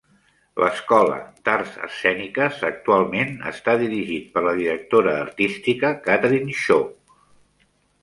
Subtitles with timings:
[0.61, 1.17] L'Escola
[1.49, 6.87] d'Arts Escèniques actualment està dirigit per la directora artística Kathryn Shaw.